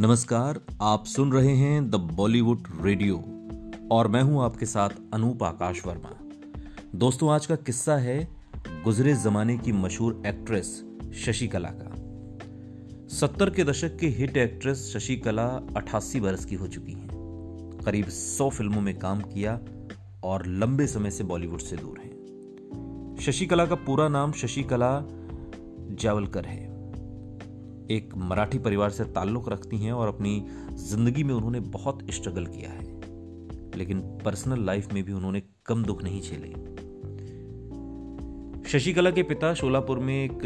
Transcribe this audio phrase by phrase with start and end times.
[0.00, 3.16] नमस्कार, आप सुन रहे हैं द बॉलीवुड रेडियो
[3.92, 6.10] और मैं हूँ आपके साथ अनूप आकाश वर्मा।
[6.94, 8.28] दोस्तों, आज का किस्सा है
[8.84, 10.84] गुजरे जमाने की मशहूर एक्ट्रेस
[11.14, 15.46] शशिकला का। सत्तर के दशक की हिट एक्ट्रेस शशिकला
[15.76, 17.08] अठासी बरस की हो चुकी हैं।
[17.84, 19.60] करीब सौ फ़िल्मों में काम किया
[20.24, 25.04] और लंबे समय से बॉलीवुड से दूर हैं। शशिकला का पूरा नाम शशिकला
[26.00, 26.69] जावलकर है।
[27.90, 32.70] एक मराठी परिवार से ताल्लुक रखती हैं और अपनी ज़िंदगी में उन्होंने बहुत स्ट्रगल किया
[32.70, 32.84] है।
[33.78, 36.80] लेकिन पर्सनल लाइफ में भी उन्होंने कम दुख नहीं झेले।
[38.68, 40.38] शशिकला के पिता शोलापुर में एक,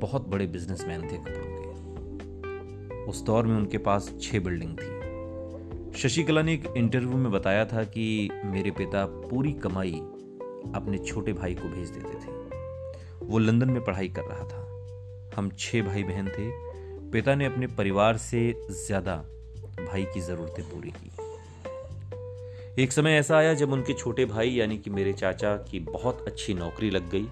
[0.00, 6.42] बहुत बड़े बिजनेसमैन थे कपड़ों के। उस दौर में उनके पास छह बिल्डिंग थी। शशिकला
[6.42, 9.92] ने एक इंटरव्यू में बताया था कि मेरे पिता पूरी कमाई
[10.74, 12.30] अपने छोटे भाई को भेज देते थे।
[13.26, 14.71] वो लंदन में पढ़ाई कर रहा था।
[15.36, 16.50] हम छह भाई बहन थे।
[17.10, 19.16] पिता ने अपने परिवार से ज़्यादा
[19.78, 21.10] भाई की जरूरतें पूरी की।
[22.82, 26.54] एक समय ऐसा आया जब उनके छोटे भाई यानी कि मेरे चाचा की बहुत अच्छी
[26.54, 27.26] नौकरी लग गई,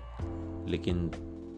[0.71, 1.09] लेकिन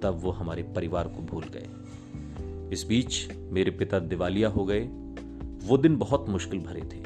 [0.03, 4.81] तब वो हमारे परिवार को भूल गए। इस बीच मेरे पिता दिवालिया हो गए।
[5.65, 7.03] वो दिन बहुत मुश्किल भरे थे।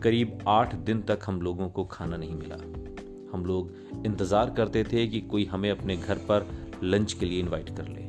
[0.00, 2.56] करीब आठ दिन तक हम लोगों को खाना नहीं मिला।
[3.32, 6.46] हम लोग इंतज़ार करते थे कि कोई हमें अपने घर पर
[6.82, 7.99] लंच के लिए इनवाइट कर ले।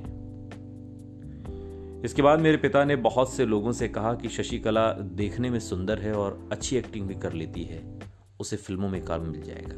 [2.05, 5.99] इसके बाद मेरे पिता ने बहुत से लोगों से कहा कि शशिकला देखने में सुंदर
[5.99, 7.99] है और अच्छी एक्टिंग भी कर लेती है।
[8.39, 9.75] उसे फ़िल्मों में काम मिल जाएगा।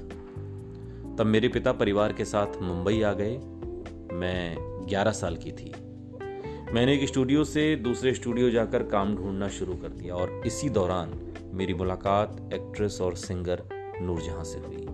[1.15, 3.37] तब मेरे पिता परिवार के साथ मुंबई आ गए।
[4.15, 4.55] मैं
[4.87, 5.73] 11 साल की थी।
[6.73, 11.33] मैंने एक स्टूडियो से दूसरे स्टूडियो जाकर काम ढूंढना शुरू कर दिया और इसी दौरान
[11.53, 13.63] मेरी मुलाकात एक्ट्रेस और सिंगर
[14.01, 14.87] नूरजहां से हुई।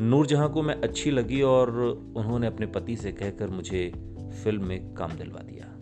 [0.00, 1.70] नूरजहां को मैं अच्छी लगी और
[2.16, 3.92] उन्होंने अपने पति से कहकर मुझे
[4.44, 5.79] फ़िल्म में काम दिलवा दिया।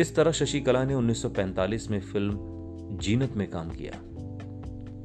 [0.00, 2.38] इस तरह शशिकला ने 1945 में फ़िल्म
[2.98, 3.92] जीनत में काम किया।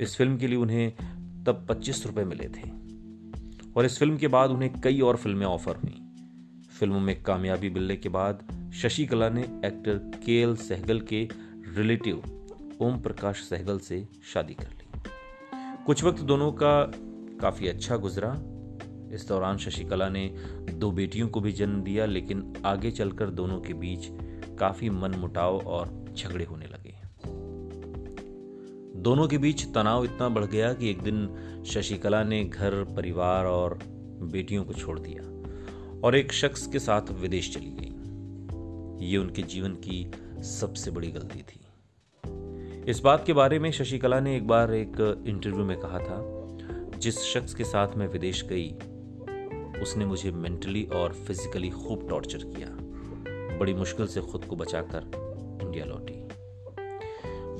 [0.01, 0.93] इस फ़िल्म के लिए उन्हें
[1.43, 2.69] तब पच्चीस रुपए मिले थे।
[3.77, 6.01] और इस फ़िल्म के बाद उन्हें कई और फ़िल्में ऑफ़र हुई।
[6.79, 11.29] फ़िल्मों में कामयाबी मिलने के बाद शशिकला ने एक्टर के एल सहगल के
[11.75, 12.17] रिलेटिव
[12.81, 15.09] ओम प्रकाश सहगल से शादी कर ली।
[15.85, 16.91] कुछ वक्त दोनों का
[17.41, 18.33] काफ़ी अच्छा गुजरा।
[19.15, 20.27] इस दौरान शशिकला ने
[20.73, 24.11] दो बेटियों को भी जन्म दिया, लेकिन आगे चलकर दोनों के बीच
[24.59, 26.93] काफ़ी मन मुटाव और झगड़े होने लगे।
[29.01, 31.27] दोनों के बीच तनाव इतना बढ़ गया कि एक दिन
[31.65, 33.79] शशिकला ने घर, परिवार और
[34.21, 35.23] बेटियों को छोड़ दिया
[36.03, 40.11] और एक शख्स के साथ विदेश चली गई। ये उनके जीवन की
[40.43, 41.61] सबसे बड़ी गलती थी।
[42.91, 46.21] इस बात के बारे में शशिकला ने एक बार एक इंटरव्यू में कहा था,
[46.97, 48.71] जिस शख्स के साथ मैं विदेश गई,
[49.81, 52.84] उसने मुझे मेंटली और फिजिकली खूब टॉर्चर किया।
[53.59, 55.11] बड़ी मुश्किल से खुद को बचाकर
[55.61, 56.21] इंडिया लौटी।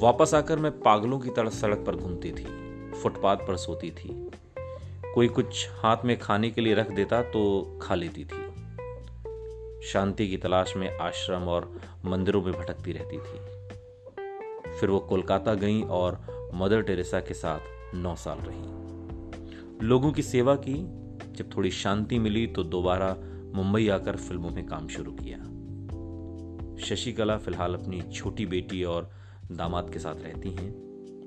[0.01, 2.45] वापस आकर मैं पागलों की तरह सड़क पर घूमती थी,
[2.91, 4.31] फुटपाथ पर सोती थी।
[5.13, 8.45] कोई कुछ हाथ में खाने के लिए रख देता तो खा लेती थी।
[9.87, 13.55] शांति की तलाश में आश्रम और मंदिरों में भटकती रहती थी।
[14.79, 16.19] फिर वो कोलकाता गई और
[16.53, 17.59] मदर टेरेसा के साथ
[17.95, 20.73] नौ साल रही। लोगों की सेवा की,
[21.33, 23.15] जब थोड़ी शांति मिली तो दोबारा
[23.55, 25.37] मुंबई आकर फ़िल्मों में काम शुरू किया।
[26.79, 29.11] शशिकला फ़िलहाल अपनी छोटी बेटी और
[29.51, 30.71] दामाद के साथ रहती हैं।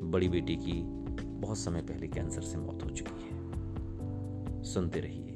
[0.03, 0.83] बड़ी बेटी की
[1.23, 3.39] बहुत समय पहले कैंसर से मौत हो चुकी है।
[4.63, 5.28] सुनते रहिए।